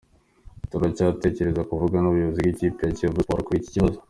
Turacyagerageza 0.71 1.67
kuvugana 1.69 2.03
n’ubuyobozi 2.03 2.39
bw’ikipe 2.41 2.81
ya 2.83 2.95
Kiyovu 2.97 3.23
Sports 3.25 3.45
kuri 3.45 3.59
iki 3.61 3.73
kibazo. 3.75 3.97